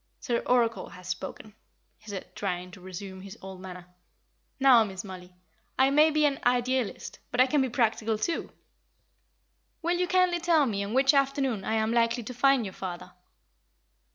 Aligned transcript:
"Sir 0.19 0.39
Oracle 0.47 0.89
has 0.89 1.07
spoken," 1.07 1.53
he 1.99 2.09
said, 2.09 2.35
trying 2.35 2.71
to 2.71 2.81
resume 2.81 3.21
his 3.21 3.37
old 3.39 3.61
manner. 3.61 3.85
"Now, 4.59 4.83
Miss 4.83 5.03
Mollie, 5.03 5.35
I 5.77 5.91
may 5.91 6.09
be 6.09 6.25
an 6.25 6.39
Idealist, 6.43 7.19
but 7.29 7.39
I 7.39 7.45
can 7.45 7.61
be 7.61 7.69
practical, 7.69 8.17
too. 8.17 8.51
Will 9.83 9.99
you 9.99 10.07
kindly 10.07 10.39
tell 10.39 10.65
me 10.65 10.83
on 10.83 10.95
which 10.95 11.13
afternoon 11.13 11.63
I 11.63 11.75
am 11.75 11.93
likely 11.93 12.23
to 12.23 12.33
find 12.33 12.65
your 12.65 12.73
father." 12.73 13.11